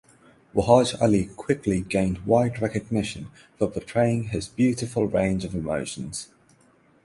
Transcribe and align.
Wahaj 0.55 0.99
Ali 0.99 1.25
quickly 1.27 1.81
gained 1.81 2.25
wide 2.25 2.59
recognition 2.59 3.29
for 3.59 3.67
portraying 3.69 4.29
his 4.29 4.47
beautiful 4.47 5.05
range 5.05 5.45
of 5.45 5.53
emotions. 5.53 6.29